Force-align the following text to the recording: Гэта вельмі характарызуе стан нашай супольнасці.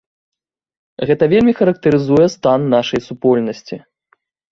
Гэта 1.09 1.27
вельмі 1.33 1.53
характарызуе 1.59 2.25
стан 2.37 2.65
нашай 2.75 3.05
супольнасці. 3.09 3.75